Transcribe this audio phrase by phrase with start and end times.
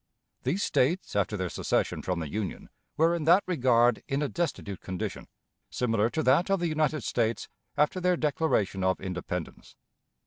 [0.41, 4.81] These States, after their secession from the Union, were in that regard in a destitute
[4.81, 5.27] condition,
[5.69, 9.75] similar to that of the United States after their Declaration of Independence.